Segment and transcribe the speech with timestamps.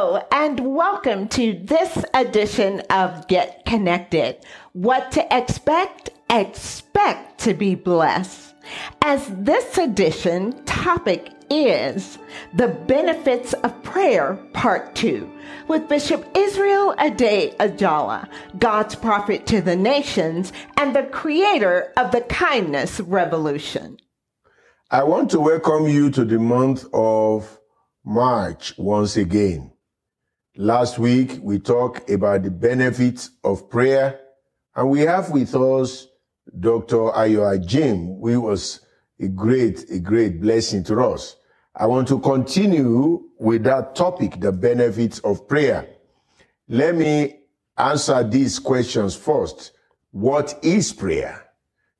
[0.00, 4.38] And welcome to this edition of Get Connected.
[4.72, 6.08] What to expect?
[6.30, 8.54] Expect to be blessed.
[9.02, 12.16] As this edition topic is
[12.54, 15.30] the benefits of prayer, part two,
[15.68, 18.26] with Bishop Israel Ade Ajala,
[18.58, 23.98] God's prophet to the nations and the creator of the kindness revolution.
[24.90, 27.58] I want to welcome you to the month of
[28.02, 29.69] March once again.
[30.56, 34.20] Last week we talked about the benefits of prayer,
[34.74, 36.08] and we have with us
[36.58, 37.12] Dr.
[37.12, 38.80] Ayo Jim, who was
[39.20, 41.36] a great, a great blessing to us.
[41.76, 45.88] I want to continue with that topic, the benefits of prayer.
[46.66, 47.36] Let me
[47.78, 49.70] answer these questions first.
[50.10, 51.44] What is prayer?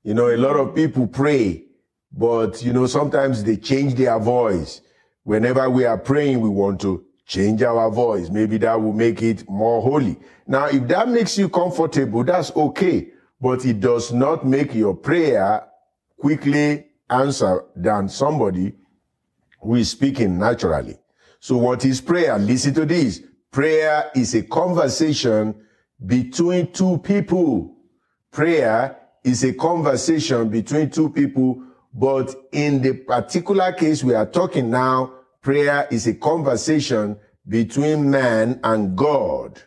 [0.03, 1.67] You know, a lot of people pray,
[2.13, 4.81] but you know, sometimes they change their voice.
[5.23, 8.29] Whenever we are praying, we want to change our voice.
[8.29, 10.19] Maybe that will make it more holy.
[10.49, 15.65] Now, if that makes you comfortable, that's okay, but it does not make your prayer
[16.19, 18.75] quickly answer than somebody
[19.63, 20.99] who is speaking naturally.
[21.39, 22.37] So what is prayer?
[22.37, 23.23] Listen to this.
[23.53, 25.55] Prayer is a conversation
[26.05, 27.77] between two people.
[28.33, 31.63] Prayer is a conversation between two people,
[31.95, 35.13] but in the particular case we are talking now,
[35.43, 37.17] prayer is a conversation
[37.49, 39.61] between man and God.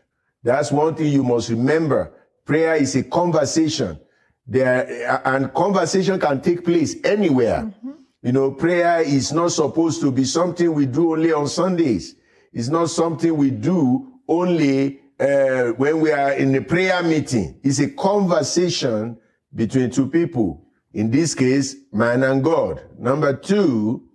[0.44, 2.14] That's one thing you must remember.
[2.46, 4.00] Prayer is a conversation.
[4.46, 7.64] There, and conversation can take place anywhere.
[7.64, 7.92] Mm-hmm.
[8.24, 12.16] You know, prayer is not supposed to be something we do only on Sundays.
[12.52, 17.60] It's not something we do only uh, when we are in a prayer meeting.
[17.64, 19.18] It's a conversation
[19.54, 20.66] between two people.
[20.94, 22.82] In this case, man and God.
[22.98, 24.08] Number two,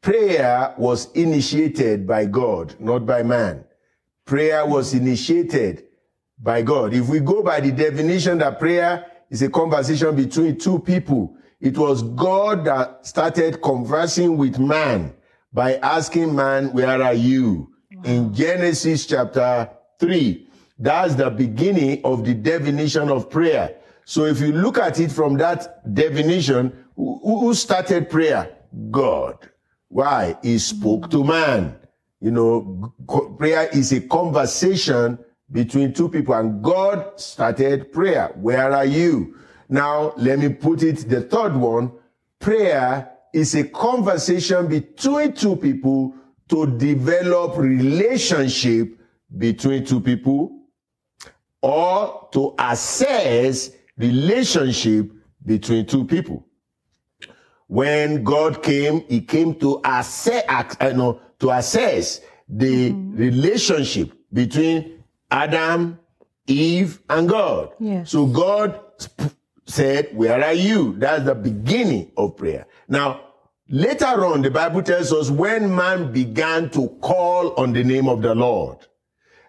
[0.00, 3.64] prayer was initiated by God, not by man.
[4.24, 5.84] Prayer was initiated
[6.38, 6.94] by God.
[6.94, 11.76] If we go by the definition that prayer is a conversation between two people, it
[11.76, 15.14] was God that started conversing with man
[15.52, 17.72] by asking man, where are you?
[17.90, 18.02] Wow.
[18.04, 20.48] In Genesis chapter 3.
[20.78, 23.74] That's the beginning of the definition of prayer.
[24.04, 28.56] So if you look at it from that definition, who started prayer?
[28.90, 29.50] God.
[29.88, 30.36] Why?
[30.42, 31.76] He spoke to man.
[32.20, 32.92] You know,
[33.38, 35.18] prayer is a conversation
[35.50, 38.32] between two people and God started prayer.
[38.34, 39.36] Where are you?
[39.68, 41.92] Now, let me put it the third one.
[42.38, 46.14] Prayer is a conversation between two people
[46.48, 48.98] to develop relationship
[49.36, 50.50] between two people
[51.60, 55.10] or to assess relationship
[55.44, 56.47] between two people.
[57.68, 63.16] When God came, he came to assess, uh, no, to assess the mm-hmm.
[63.16, 65.98] relationship between Adam,
[66.46, 67.72] Eve, and God.
[67.78, 68.10] Yes.
[68.10, 68.80] So God
[69.66, 70.94] said, where are you?
[70.96, 72.66] That's the beginning of prayer.
[72.88, 73.20] Now,
[73.68, 78.22] later on, the Bible tells us when man began to call on the name of
[78.22, 78.78] the Lord.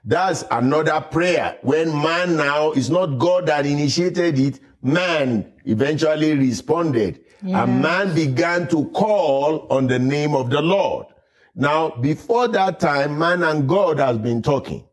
[0.04, 1.58] That's another prayer.
[1.62, 7.22] When man now, is not God that initiated it, man eventually responded.
[7.42, 7.64] Yeah.
[7.64, 11.08] And man began to call on the name of the Lord.
[11.56, 14.86] Now, before that time, man and God has been talking.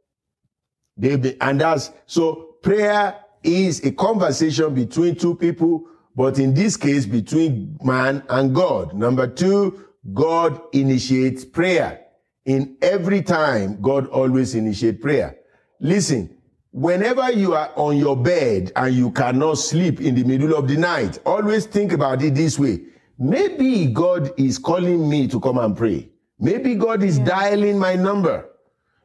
[0.96, 6.76] They be, and that's, so prayer is a conversation between two people, but in this
[6.76, 8.94] case, between man and God.
[8.94, 9.84] Number two,
[10.14, 12.00] God initiates prayer.
[12.46, 15.36] In every time, God always initiates prayer.
[15.80, 16.35] Listen,
[16.76, 20.76] whenever you are on your bed and you cannot sleep in the middle of the
[20.76, 22.82] night, always think about it this way.
[23.18, 26.10] Maybe God is calling me to come and pray.
[26.38, 27.24] Maybe God is yeah.
[27.24, 28.50] dialing my number.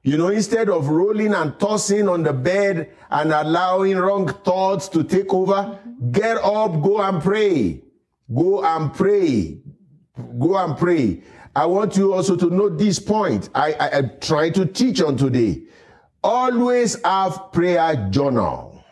[0.03, 5.05] You know, instead of rolling and tossing on the bed and allowing wrong thoughts to
[5.05, 5.79] take over,
[6.11, 7.81] get up, go and pray.
[8.35, 9.59] Go and pray.
[10.37, 11.23] Go and pray.
[11.55, 13.49] I want you also to note this point.
[13.55, 15.61] I, I, I try to teach on today.
[16.23, 18.83] Always have prayer journal.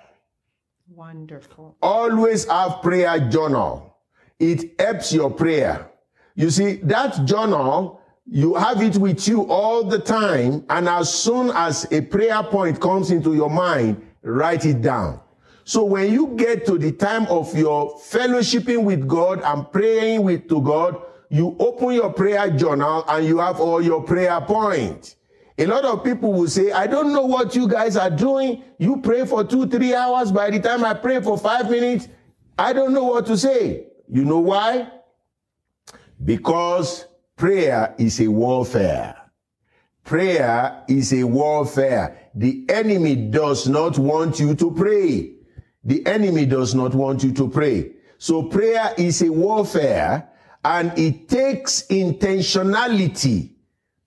[0.88, 1.76] Wonderful.
[1.82, 3.96] Always have prayer journal.
[4.40, 5.90] It helps your prayer.
[6.36, 10.66] You see, that journal, you have it with you all the time.
[10.70, 15.20] And as soon as a prayer point comes into your mind, write it down.
[15.66, 20.50] So when you get to the time of your fellowshipping with God and praying with
[20.50, 21.00] to God,
[21.30, 25.16] you open your prayer journal and you have all your prayer points.
[25.60, 28.64] A lot of people will say, I don't know what you guys are doing.
[28.78, 30.32] You pray for two, three hours.
[30.32, 32.08] By the time I pray for five minutes,
[32.58, 33.88] I don't know what to say.
[34.08, 34.90] You know why?
[36.24, 39.18] Because prayer is a warfare.
[40.06, 42.32] Prayer is a warfare.
[42.34, 45.34] The enemy does not want you to pray.
[45.84, 47.92] The enemy does not want you to pray.
[48.18, 50.30] So prayer is a warfare
[50.64, 53.56] and it takes intentionality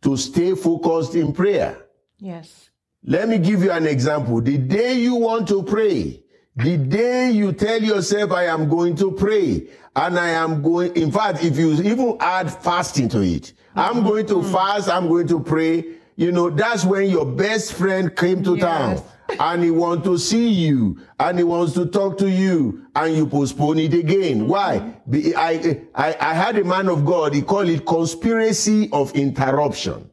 [0.02, 1.76] to stay focused in prayer.
[2.19, 2.70] Yes.
[3.04, 4.40] Let me give you an example.
[4.40, 6.22] The day you want to pray,
[6.54, 11.10] the day you tell yourself, I am going to pray, and I am going, in
[11.10, 14.08] fact, if you even add fasting to it, I'm mm-hmm.
[14.08, 15.84] going to fast, I'm going to pray,
[16.16, 18.62] you know, that's when your best friend came to yes.
[18.62, 19.02] town
[19.41, 23.27] and he wants to see you and he wants to talk to you and you
[23.27, 24.47] postpone it again.
[24.47, 24.95] Why?
[25.13, 30.11] I, I, I had a man of God, he called it conspiracy of interruption.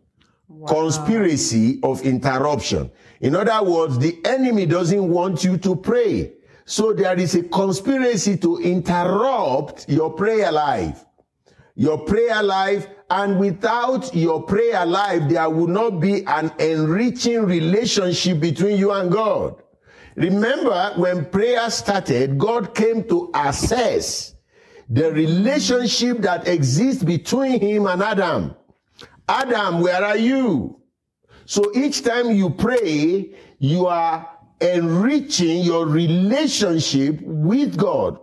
[0.48, 0.68] Wow.
[0.68, 2.92] Conspiracy of interruption.
[3.22, 6.34] In other words, the enemy doesn't want you to pray.
[6.66, 11.04] So there is a conspiracy to interrupt your prayer life.
[11.80, 18.42] Your prayer life and without your prayer life, there will not be an enriching relationship
[18.42, 19.56] between you and God.
[20.18, 24.36] Remember, when prayer started, God came to assess
[24.90, 28.56] the relationship that exists between him and Adam.
[29.30, 30.82] Adam, where are you?
[31.46, 34.30] So each time you pray, you are
[34.60, 38.20] enriching your relationship with God.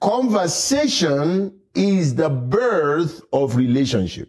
[0.00, 4.28] Conversation is the birth of relationship.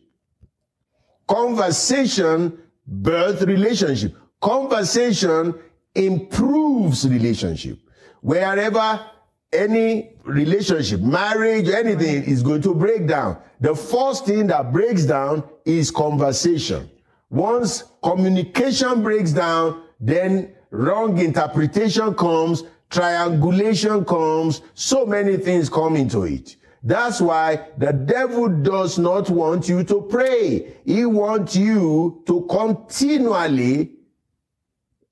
[1.27, 2.57] Conversation
[2.87, 4.15] birth relationship.
[4.41, 5.53] Conversation
[5.95, 7.77] improves relationship.
[8.21, 9.05] Wherever
[9.51, 15.43] any relationship, marriage, anything is going to break down, the first thing that breaks down
[15.65, 16.89] is conversation.
[17.29, 26.23] Once communication breaks down, then wrong interpretation comes, triangulation comes, so many things come into
[26.23, 26.55] it.
[26.81, 30.75] That's why the devil does not want you to pray.
[30.85, 33.91] He wants you to continually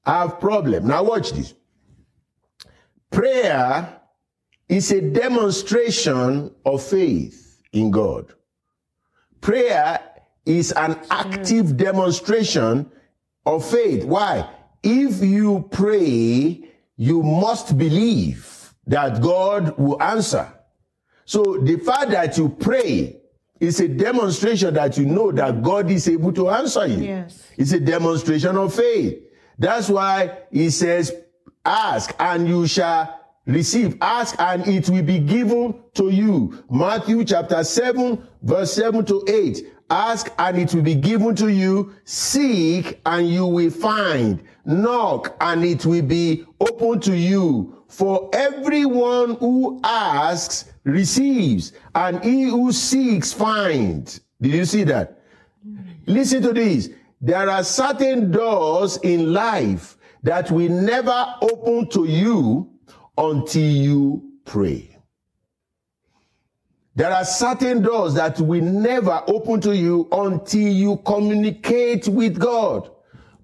[0.06, 0.88] have problem.
[0.88, 1.54] Now watch this.
[3.12, 4.02] Prayer
[4.70, 8.34] is a demonstration of faith in God.
[9.42, 10.00] Prayer
[10.46, 12.90] is an active demonstration
[13.46, 14.06] of faith.
[14.06, 14.50] Why?
[14.84, 16.64] If you pray,
[16.96, 20.52] you must believe that God will answer.
[21.28, 23.18] So the fact that you pray
[23.60, 27.04] is a demonstration that you know that God is able to answer you.
[27.04, 27.46] Yes.
[27.58, 29.22] It's a demonstration of faith.
[29.60, 31.14] That's why he says,
[31.66, 33.98] ask and you shall receive.
[34.00, 36.64] Ask and it will be given to you.
[36.72, 39.74] Matthew chapter 7 verse 7 to 8.
[39.90, 41.94] Ask and it will be given to you.
[42.06, 44.42] Seek and you will find.
[44.68, 47.74] Knock and it will be open to you.
[47.88, 54.22] For everyone who asks receives, and he who seeks finds.
[54.42, 55.22] Did you see that?
[56.06, 56.90] Listen to this.
[57.22, 62.70] There are certain doors in life that will never open to you
[63.18, 64.98] until you pray.
[66.96, 72.90] There are certain doors that will never open to you until you communicate with God.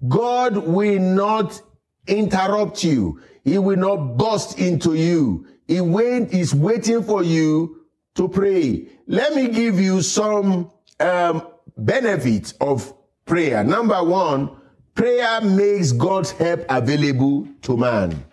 [0.08, 1.60] God will not
[2.06, 3.20] interrupt you.
[3.44, 5.46] He will not burst into you.
[5.66, 7.84] He wait, is waiting for you
[8.14, 8.88] to pray.
[9.06, 10.70] Let me give you some
[11.00, 11.46] um,
[11.76, 12.92] benefits of
[13.24, 13.64] prayer.
[13.64, 14.50] Number one,
[14.94, 18.24] prayer makes God's help available to man.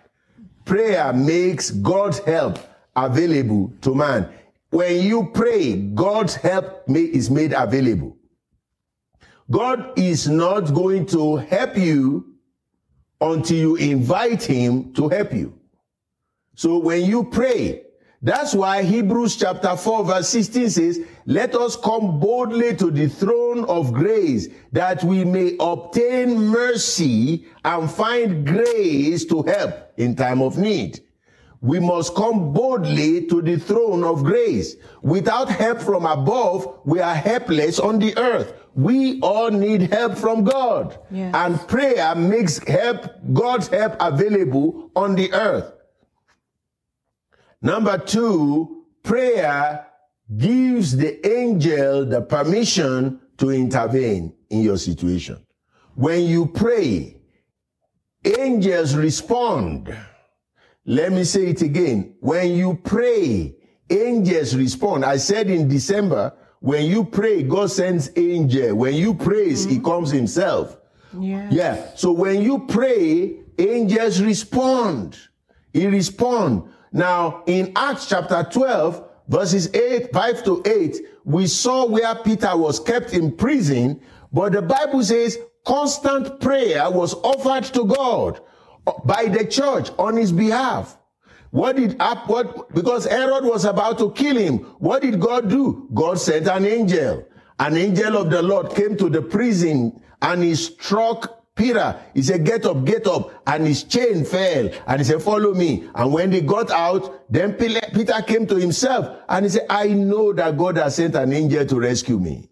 [0.64, 2.58] Prayer makes God's help
[2.94, 4.28] available to man.
[4.70, 8.16] When you pray, God's help is made available.
[9.52, 12.24] God is not going to help you
[13.20, 15.52] until you invite him to help you.
[16.54, 17.82] So when you pray,
[18.22, 23.66] that's why Hebrews chapter 4 verse 16 says, let us come boldly to the throne
[23.66, 30.56] of grace that we may obtain mercy and find grace to help in time of
[30.56, 31.00] need.
[31.60, 34.76] We must come boldly to the throne of grace.
[35.02, 38.54] Without help from above, we are helpless on the earth.
[38.74, 40.98] We all need help from God.
[41.10, 41.34] Yes.
[41.34, 45.72] And prayer makes help, God's help available on the earth.
[47.60, 49.86] Number two, prayer
[50.36, 55.44] gives the angel the permission to intervene in your situation.
[55.94, 57.20] When you pray,
[58.24, 59.94] angels respond.
[60.84, 62.16] Let me say it again.
[62.20, 63.54] When you pray,
[63.90, 65.04] angels respond.
[65.04, 68.76] I said in December, when you pray, God sends angel.
[68.76, 69.74] When you praise, mm-hmm.
[69.74, 70.78] he comes himself.
[71.18, 71.52] Yes.
[71.52, 71.90] Yeah.
[71.96, 75.18] So when you pray, angels respond.
[75.72, 76.62] He respond.
[76.92, 82.78] Now in Acts chapter 12, verses 8, 5 to 8, we saw where Peter was
[82.78, 84.00] kept in prison,
[84.32, 88.40] but the Bible says constant prayer was offered to God
[89.04, 90.96] by the church on his behalf.
[91.52, 94.60] What did up what because Herod was about to kill him?
[94.78, 95.86] What did God do?
[95.92, 97.26] God sent an angel.
[97.58, 102.00] An angel of the Lord came to the prison and he struck Peter.
[102.14, 103.42] He said, Get up, get up.
[103.46, 104.70] And his chain fell.
[104.86, 105.86] And he said, Follow me.
[105.94, 110.32] And when they got out, then Peter came to himself and he said, I know
[110.32, 112.48] that God has sent an angel to rescue me.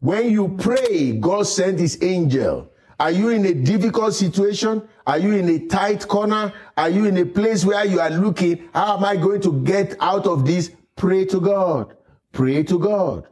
[0.00, 2.70] When you pray, God sent his angel.
[3.00, 4.86] Are you in a difficult situation?
[5.06, 6.52] Are you in a tight corner?
[6.76, 9.96] Are you in a place where you are looking, how am I going to get
[10.00, 10.70] out of this?
[10.96, 11.96] Pray to God.
[12.32, 13.26] Pray to God.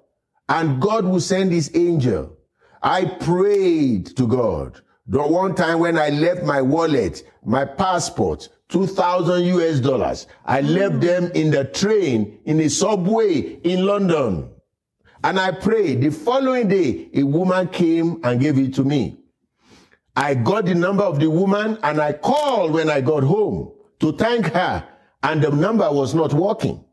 [0.49, 2.35] And God will send his angel.
[2.83, 4.81] I prayed to God.
[5.07, 10.95] The one time when I left my wallet, my passport, 2000 US dollars, I left
[10.95, 11.01] hmm.
[11.01, 14.49] them in the train, in the subway in London.
[15.23, 16.01] And I prayed.
[16.01, 19.19] The following day, a woman came and gave it to me.
[20.19, 23.71] I got the number of the woman and I called when I got home
[24.01, 24.85] to thank her
[25.23, 26.85] and the number was not working.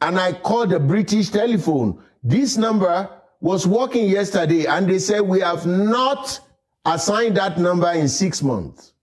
[0.00, 2.02] And I called the British telephone.
[2.22, 3.10] This number
[3.42, 6.40] was working yesterday and they said we have not
[6.86, 8.94] assigned that number in six months.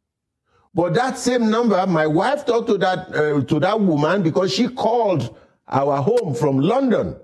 [0.74, 4.70] But that same number, my wife talked to that, uh, to that woman because she
[4.70, 7.16] called our home from London.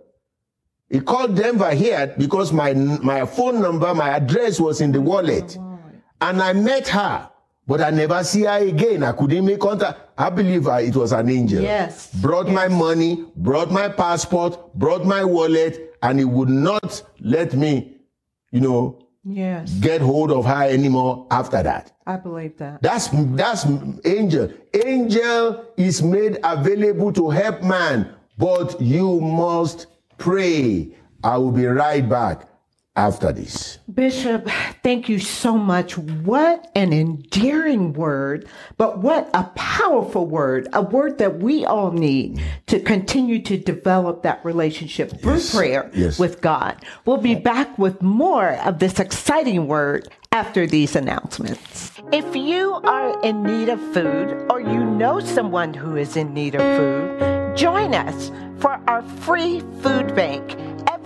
[0.87, 5.57] He called Denver here because my, my phone number, my address was in the wallet.
[6.23, 7.29] And I met her,
[7.67, 9.03] but I never see her again.
[9.03, 9.99] I couldn't make contact.
[10.17, 11.61] I believe her, it was an angel.
[11.61, 12.15] Yes.
[12.21, 12.55] Brought yes.
[12.55, 17.97] my money, brought my passport, brought my wallet, and he would not let me,
[18.51, 19.73] you know, yes.
[19.73, 21.91] get hold of her anymore after that.
[22.07, 22.81] I believe that.
[22.81, 23.65] That's that's
[24.05, 24.49] angel.
[24.73, 29.87] Angel is made available to help man, but you must
[30.17, 30.95] pray.
[31.21, 32.47] I will be right back
[32.95, 33.79] after this.
[33.91, 34.47] Bishop,
[34.83, 35.97] thank you so much.
[35.97, 38.47] What an endearing word,
[38.77, 44.21] but what a powerful word, a word that we all need to continue to develop
[44.23, 45.55] that relationship through yes.
[45.55, 46.19] prayer yes.
[46.19, 46.83] with God.
[47.05, 51.91] We'll be back with more of this exciting word after these announcements.
[52.11, 56.55] If you are in need of food or you know someone who is in need
[56.55, 60.57] of food, join us for our free food bank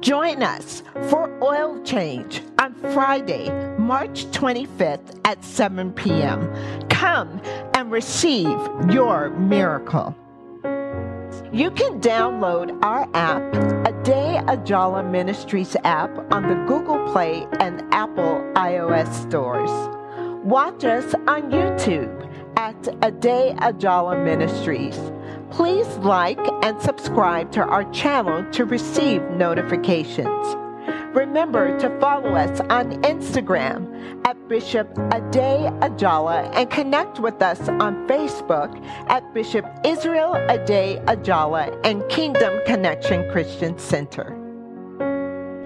[0.00, 6.52] Join us for oil change on Friday, March 25th at 7 p.m.
[6.88, 7.40] Come
[7.74, 8.58] and receive
[8.90, 10.14] your miracle.
[11.52, 13.42] You can download our app,
[13.86, 19.70] A Day Ajala Ministries app, on the Google Play and Apple iOS stores.
[20.44, 24.96] Watch us on YouTube at Ade Ajala Ministries.
[25.50, 30.56] Please like and subscribe to our channel to receive notifications.
[31.12, 38.06] Remember to follow us on Instagram at Bishop Ade Ajala and connect with us on
[38.06, 44.39] Facebook at Bishop Israel Ade Ajala and Kingdom Connection Christian Center.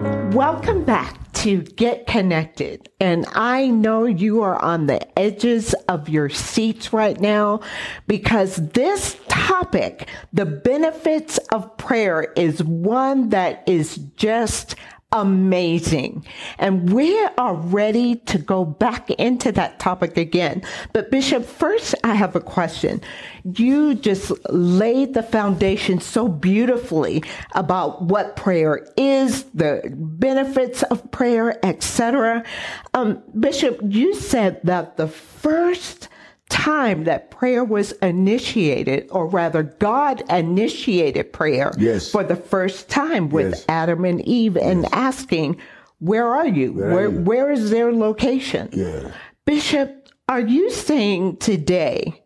[0.04, 2.88] Welcome back to Get Connected.
[3.00, 7.60] And I know you are on the edges of your seats right now
[8.06, 14.74] because this topic, the benefits of prayer, is one that is just
[15.14, 16.26] amazing.
[16.58, 20.62] And we are ready to go back into that topic again.
[20.92, 23.00] But Bishop, first I have a question.
[23.44, 31.64] You just laid the foundation so beautifully about what prayer is, the benefits of prayer,
[31.64, 32.44] etc.
[32.92, 36.08] Um, Bishop, you said that the first
[36.54, 42.12] time that prayer was initiated, or rather, God initiated prayer yes.
[42.12, 43.64] for the first time with yes.
[43.68, 45.56] Adam and Eve and asking,
[45.98, 46.72] Where are you?
[46.72, 47.20] Where are where, you?
[47.22, 48.68] where is their location?
[48.72, 49.10] Yeah.
[49.44, 52.22] Bishop, are you saying today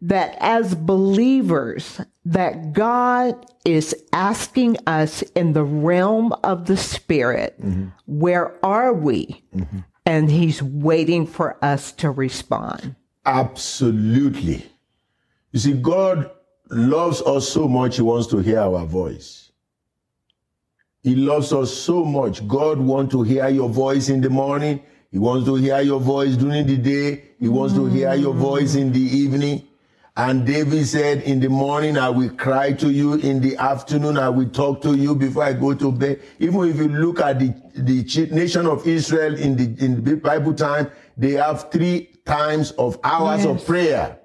[0.00, 7.88] that as believers that God is asking us in the realm of the spirit, mm-hmm.
[8.06, 9.42] where are we?
[9.54, 9.78] Mm-hmm.
[10.06, 12.94] And he's waiting for us to respond.
[13.26, 14.64] Absolutely.
[15.50, 16.30] You see, God
[16.70, 19.50] loves us so much, He wants to hear our voice.
[21.02, 22.46] He loves us so much.
[22.48, 24.82] God wants to hear your voice in the morning.
[25.12, 27.22] He wants to hear your voice during the day.
[27.38, 29.68] He wants to hear your voice in the evening.
[30.16, 34.28] And David said, In the morning I will cry to you, in the afternoon I
[34.30, 36.22] will talk to you before I go to bed.
[36.40, 40.54] Even if you look at the, the nation of Israel in the, in the Bible
[40.54, 44.18] time, they have three times of hours of prayer.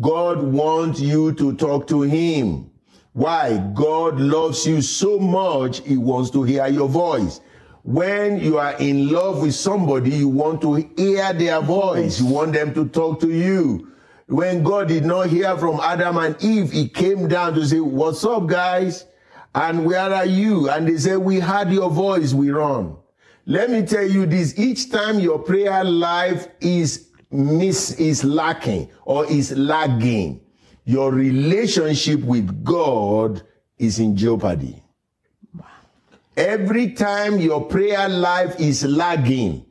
[0.00, 2.70] God wants you to talk to Him.
[3.12, 3.58] Why?
[3.74, 7.40] God loves you so much, He wants to hear your voice.
[7.84, 12.20] When you are in love with somebody, you want to hear their voice.
[12.20, 13.88] You want them to talk to you.
[14.28, 18.24] When God did not hear from Adam and Eve, He came down to say, What's
[18.24, 19.06] up, guys?
[19.54, 20.70] And where are you?
[20.70, 22.96] And they said, We heard your voice, we run.
[23.44, 29.26] Let me tell you this each time your prayer life is miss is lacking or
[29.26, 30.40] is lagging,
[30.84, 33.42] your relationship with God
[33.78, 34.82] is in jeopardy.
[36.36, 39.66] Every time your prayer life is lagging,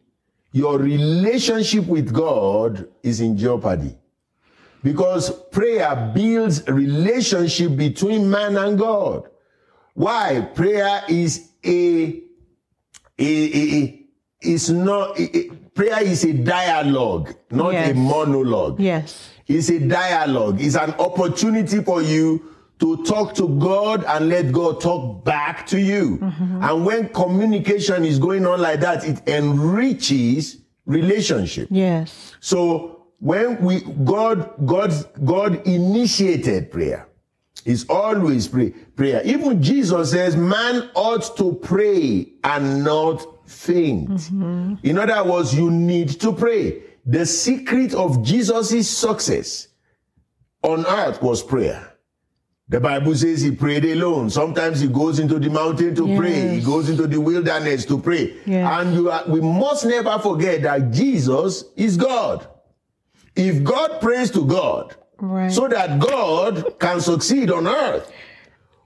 [0.51, 3.97] your relationship with God is in jeopardy.
[4.83, 9.29] Because prayer builds relationship between man and God.
[9.93, 10.41] Why?
[10.55, 12.23] Prayer is a,
[13.17, 14.05] a, a, a
[14.41, 15.19] is not
[15.73, 18.79] prayer is a dialogue, not a monologue.
[18.79, 19.29] Yes.
[19.47, 20.61] It's a dialogue.
[20.61, 25.79] It's an opportunity for you to talk to God and let God talk back to
[25.79, 26.17] you.
[26.17, 26.63] Mm-hmm.
[26.63, 31.67] And when communication is going on like that, it enriches relationship.
[31.69, 32.33] Yes.
[32.39, 34.91] So when we God God
[35.23, 37.07] God initiated prayer.
[37.63, 39.21] It's always pray, prayer.
[39.23, 44.29] Even Jesus says man ought to pray and not faint.
[44.83, 46.81] In other words, you need to pray.
[47.05, 49.67] The secret of Jesus' success
[50.63, 51.87] on earth was prayer.
[52.69, 54.29] The Bible says he prayed alone.
[54.29, 56.55] Sometimes he goes into the mountain to pray.
[56.59, 58.37] He goes into the wilderness to pray.
[58.45, 58.79] Yes.
[58.79, 62.47] And you are, we must never forget that Jesus is God.
[63.35, 65.51] If God prays to God, Right.
[65.51, 68.09] so that God can succeed on earth,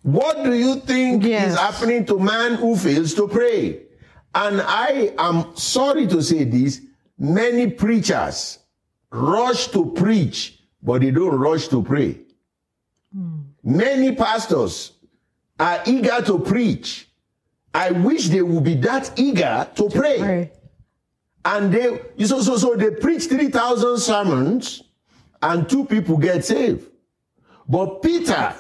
[0.01, 1.53] what do you think Yes.
[1.53, 3.83] is happening to man who fails to pray?
[4.35, 6.81] And I am sorry to say this,
[7.17, 8.59] many preachers
[9.09, 12.19] rush to preach, but they don't rush to pray.
[13.13, 13.43] Hmm.
[13.63, 14.91] Many pastors
[15.57, 17.09] are eager to preach.
[17.73, 20.21] I wish they would be that eager to pray.
[20.21, 20.53] Right.
[21.45, 24.83] And they so so so they preach 3,000 sermons
[25.41, 26.89] and two people get saved.
[27.69, 28.53] But Peter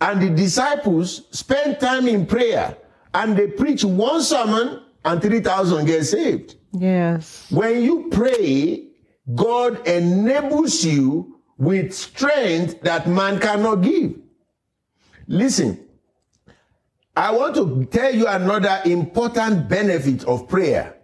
[0.00, 2.76] and the disciples spend time in prayer
[3.12, 6.56] and they preach one sermon and 3,000 get saved.
[6.72, 7.46] Yes.
[7.50, 8.88] When you pray,
[9.34, 14.14] God enables you with strength that man cannot give.
[15.26, 15.86] Listen,
[17.16, 20.96] I want to tell you another important benefit of prayer.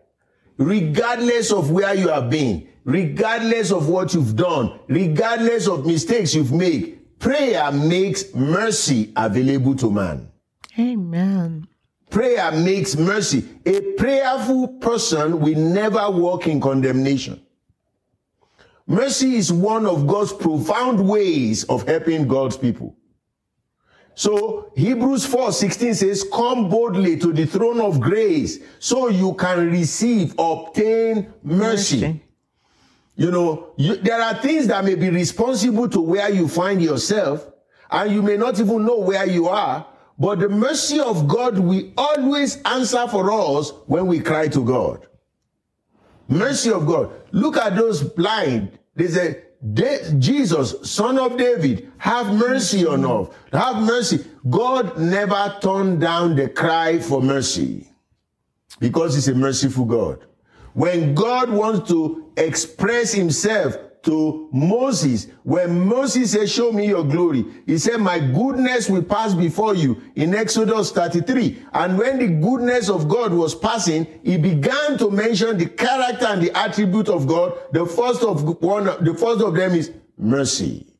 [0.56, 6.52] Regardless of where you have been, regardless of what you've done, regardless of mistakes you've
[6.52, 10.30] made, prayer makes mercy available to man.
[10.78, 11.66] Amen.
[12.14, 13.44] Prayer makes mercy.
[13.66, 17.44] A prayerful person will never walk in condemnation.
[18.86, 22.94] Mercy is one of God's profound ways of helping God's people.
[24.14, 29.68] So Hebrews 4 16 says, Come boldly to the throne of grace so you can
[29.72, 32.00] receive, obtain mercy.
[32.00, 32.22] Mercy.
[33.16, 37.44] You know, you, there are things that may be responsible to where you find yourself,
[37.90, 39.84] and you may not even know where you are,
[40.18, 45.06] but the mercy of God will always answer for us when we cry to God.
[46.28, 47.10] Mercy of God.
[47.32, 48.78] Look at those blind.
[48.96, 53.28] They say, "Da- Jesus, son of David, have mercy on us.
[53.52, 54.24] Have mercy.
[54.48, 57.88] God never turned down the cry for mercy
[58.78, 60.18] because he's a merciful God.
[60.74, 67.44] When God wants to express himself to Moses, when Moses said, Show me your glory,
[67.66, 71.64] he said, My goodness will pass before you in Exodus 33.
[71.72, 76.42] And when the goodness of God was passing, he began to mention the character and
[76.42, 77.54] the attribute of God.
[77.72, 80.94] The first of one, the first of them is mercy.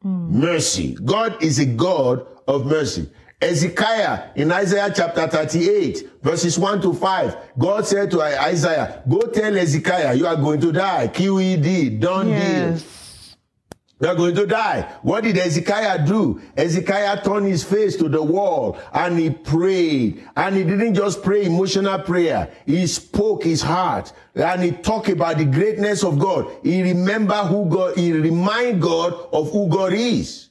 [0.00, 0.40] Hmm.
[0.40, 0.96] Mercy.
[1.04, 3.08] God is a God of mercy.
[3.42, 9.58] Ezekiah in Isaiah chapter 38, verses 1 to 5, God said to Isaiah, Go tell
[9.58, 11.08] Ezekiah, you are going to die.
[11.08, 12.82] QED, done Yes.
[12.82, 12.88] deal.
[14.00, 14.82] You are going to die.
[15.02, 16.40] What did Ezekiah do?
[16.56, 20.24] Ezekiah turned his face to the wall and he prayed.
[20.34, 22.48] And he didn't just pray emotional prayer.
[22.66, 26.48] He spoke his heart and he talked about the greatness of God.
[26.64, 30.48] He remember who God, he remind God of who God is.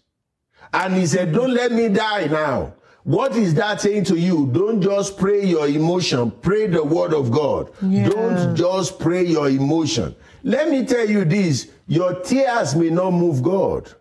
[0.73, 2.73] And he said, don't let me die now.
[3.03, 4.47] What is that saying to you?
[4.53, 6.29] Don't just pray your emotion.
[6.29, 7.71] Pray the word of God.
[7.81, 8.09] Yeah.
[8.09, 10.15] Don't just pray your emotion.
[10.43, 11.69] Let me tell you this.
[11.87, 13.91] Your tears may not move God,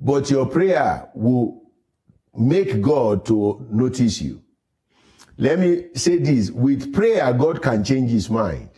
[0.00, 1.62] but your prayer will
[2.34, 4.42] make God to notice you.
[5.38, 6.50] Let me say this.
[6.50, 8.68] With prayer, God can change his mind.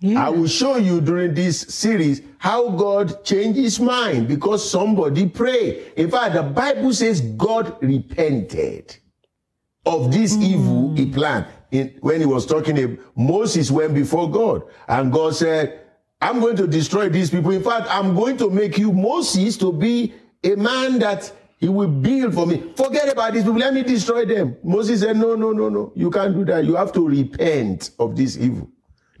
[0.00, 0.26] Yeah.
[0.26, 5.92] I will show you during this series how God changed his mind because somebody prayed.
[5.96, 8.96] In fact, the Bible says God repented
[9.84, 10.42] of this mm.
[10.42, 11.46] evil he planned.
[11.70, 15.80] In, when he was talking, to Moses went before God and God said,
[16.22, 17.50] I'm going to destroy these people.
[17.50, 21.88] In fact, I'm going to make you Moses to be a man that he will
[21.88, 22.72] build for me.
[22.74, 23.58] Forget about these people.
[23.58, 24.56] Let me destroy them.
[24.62, 25.92] Moses said, no, no, no, no.
[25.94, 26.64] You can't do that.
[26.64, 28.70] You have to repent of this evil.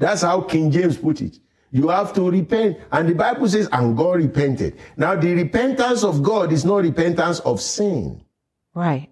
[0.00, 1.38] That's how King James put it.
[1.70, 2.78] You have to repent.
[2.90, 4.78] And the Bible says, and God repented.
[4.96, 8.24] Now, the repentance of God is not repentance of sin.
[8.74, 9.08] right.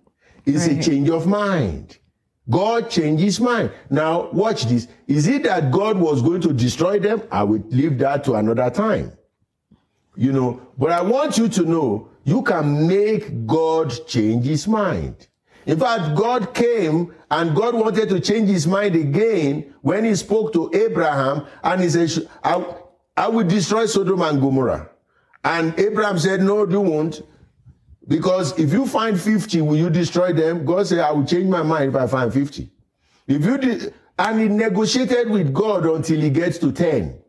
[0.47, 1.99] It's a change of mind.
[2.49, 3.71] God changed his mind.
[3.91, 4.89] Now, watch this.
[5.07, 7.23] Is it that God was going to destroy them?
[7.31, 9.13] I will leave that to another time.
[10.17, 15.29] You know, but I want you to know you can make God change his mind.
[15.69, 20.55] In fact, God came and God wanted to change his mind again when he spoke
[20.55, 22.65] to Abraham and he said, I,
[23.15, 24.89] I will destroy Sodom and Gomorrah.
[25.45, 27.21] And Abraham said, No, you won't.
[28.07, 30.65] Because if you find 50, will you destroy them?
[30.65, 32.71] God said, I will change my mind if I find 50.
[33.27, 37.21] If you did, and he negotiated with God until he gets to 10.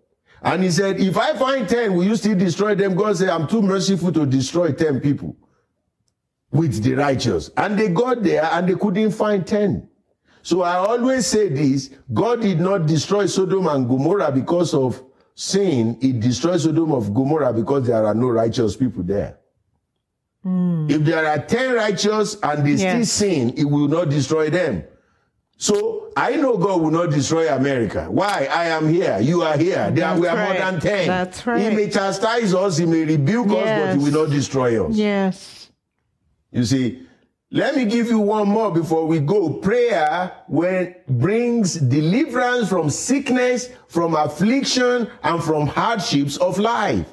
[0.43, 2.95] And he said, if I find 10, will you still destroy them?
[2.95, 5.35] God said, I'm too merciful to destroy 10 people
[6.51, 7.49] with the righteous.
[7.57, 9.87] And they got there and they couldn't find 10.
[10.41, 15.03] So I always say this, God did not destroy Sodom and Gomorrah because of
[15.35, 15.97] sin.
[16.01, 19.37] He destroyed Sodom and Gomorrah because there are no righteous people there.
[20.43, 20.87] Hmm.
[20.89, 24.83] If there are 10 righteous and they still sin, it will not destroy them.
[25.57, 28.07] So I know God will not destroy America.
[28.09, 28.47] Why?
[28.49, 29.19] I am here.
[29.19, 29.91] You are here.
[29.91, 30.59] There That's we are right.
[30.59, 31.07] more than 10.
[31.07, 31.61] That's right.
[31.61, 34.95] He may chastise us, he may rebuke us, but he will not destroy us.
[34.95, 35.58] Yes.
[36.51, 37.07] You see,
[37.51, 39.53] let me give you one more before we go.
[39.53, 47.07] Prayer when brings deliverance from sickness, from affliction, and from hardships of life.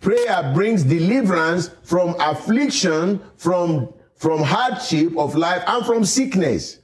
[0.00, 6.78] Prayer brings deliverance from affliction, from, from hardship of life, and from sickness.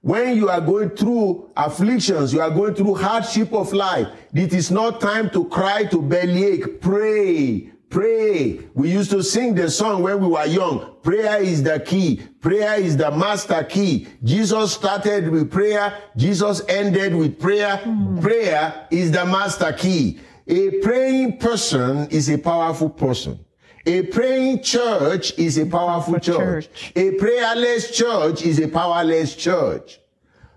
[0.00, 4.70] When you are going through afflictions, you are going through hardship of life, it is
[4.70, 6.80] not time to cry to bellyache.
[6.80, 8.60] Pray, pray.
[8.74, 10.96] We used to sing the song when we were young.
[11.02, 12.22] Prayer is the key.
[12.40, 14.08] Prayer is the master key.
[14.22, 15.96] Jesus started with prayer.
[16.16, 17.76] Jesus ended with prayer.
[17.78, 18.20] Hmm.
[18.20, 20.20] Prayer is the master key.
[20.46, 23.38] A praying person is a powerful person.
[23.86, 26.68] A praying church is a powerful church.
[26.68, 26.92] church.
[26.96, 30.00] A prayerless church is a powerless church.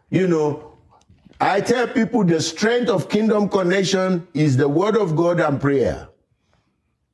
[0.09, 0.73] You know,
[1.39, 6.09] I tell people the strength of kingdom connection is the word of God and prayer.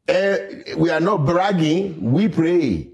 [0.08, 2.88] Eh, we are not bragging, we pray.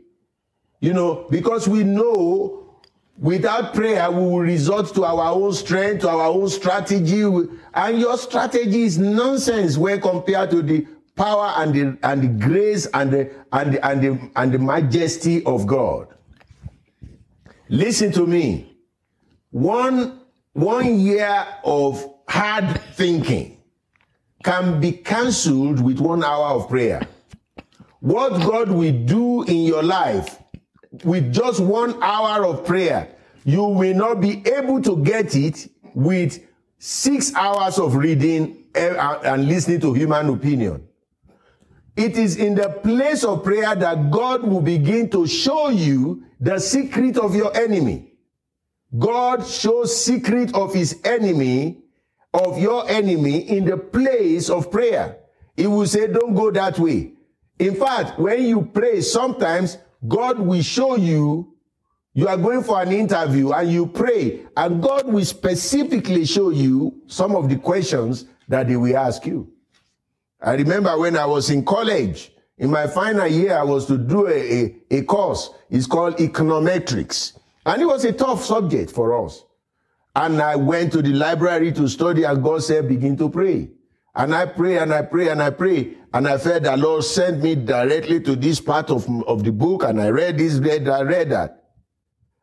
[0.79, 2.81] You know, because we know
[3.17, 7.21] without prayer we will resort to our own strength, to our own strategy.
[7.73, 12.87] And your strategy is nonsense when compared to the power and the and the grace
[12.87, 16.07] and the and the, and the, and the majesty of God.
[17.69, 18.75] Listen to me.
[19.51, 20.19] One
[20.53, 23.62] one year of hard thinking
[24.43, 27.07] can be cancelled with one hour of prayer.
[27.99, 30.39] What God will do in your life
[31.03, 33.09] with just one hour of prayer,
[33.45, 36.45] you will not be able to get it with
[36.77, 40.87] six hours of reading eh, and listening to human opinion.
[41.95, 46.59] It is in the place of prayer that God will begin to show you the
[46.59, 48.13] secret of your enemy.
[48.97, 51.82] God shows secret of his enemy,
[52.33, 55.17] of your enemy in the place of prayer.
[55.55, 57.13] He will say, don't go that way.
[57.59, 61.53] In fact, when you pray, sometimes God will show you,
[62.13, 67.01] you are going for an interview and you pray, and God will specifically show you
[67.07, 69.51] some of the questions that they will ask you.
[70.41, 74.27] I remember when I was in college, In my final year, I was to do
[74.27, 75.49] a, a, a course.
[75.69, 77.37] It's called econometrics.
[77.65, 79.43] And it was a tough subject for us.
[80.15, 83.71] And I went to the library to study and God said, begin to pray.
[84.15, 85.95] And I pray and I pray and I pray.
[86.13, 89.83] And I felt the Lord sent me directly to this part of, of the book
[89.83, 91.63] and I read this, read that, read that.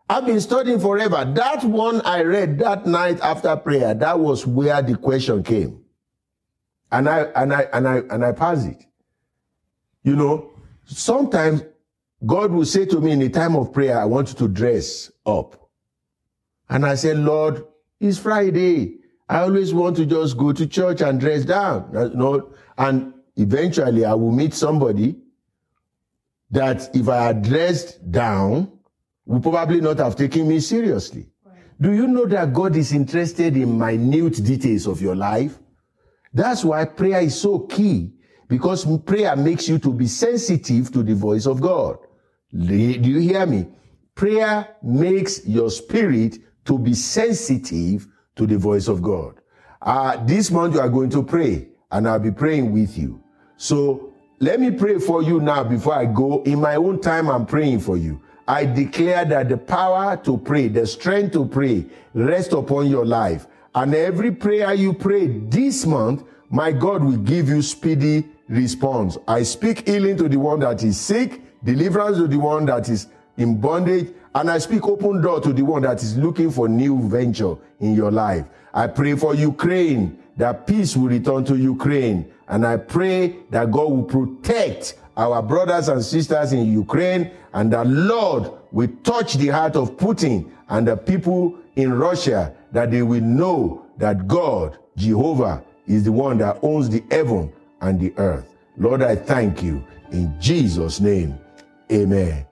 [0.08, 1.24] I've been studying forever.
[1.24, 5.84] That one I read that night after prayer, that was where the question came.
[6.90, 8.84] And I, and I, and I, and I passed it.
[10.02, 10.50] You know,
[10.84, 11.62] sometimes
[12.26, 15.12] God will say to me in a time of prayer, I want you to dress
[15.24, 15.69] up.
[16.70, 17.64] And I said, Lord,
[17.98, 18.98] it's Friday.
[19.28, 21.90] I always want to just go to church and dress down.
[21.92, 25.16] You know, and eventually I will meet somebody
[26.50, 28.72] that if I had dressed down,
[29.26, 31.28] would probably not have taken me seriously.
[31.44, 31.56] Right.
[31.80, 35.58] Do you know that God is interested in minute details of your life?
[36.32, 38.12] That's why prayer is so key
[38.48, 41.98] because prayer makes you to be sensitive to the voice of God.
[42.52, 43.68] Do you hear me?
[44.16, 49.40] Prayer makes your spirit to be sensitive to the voice of God.
[49.82, 53.22] Uh, this month you are going to pray and I'll be praying with you.
[53.56, 56.42] So let me pray for you now before I go.
[56.44, 58.22] In my own time, I'm praying for you.
[58.48, 63.46] I declare that the power to pray, the strength to pray, rest upon your life.
[63.74, 69.18] And every prayer you pray this month, my God will give you speedy response.
[69.28, 73.06] I speak healing to the one that is sick, deliverance to the one that is
[73.40, 77.08] in bondage, and I speak open door to the one that is looking for new
[77.08, 78.44] venture in your life.
[78.72, 82.30] I pray for Ukraine that peace will return to Ukraine.
[82.48, 87.86] And I pray that God will protect our brothers and sisters in Ukraine and that
[87.86, 93.20] Lord will touch the heart of Putin and the people in Russia that they will
[93.22, 98.54] know that God, Jehovah, is the one that owns the heaven and the earth.
[98.76, 101.38] Lord, I thank you in Jesus' name.
[101.90, 102.46] Amen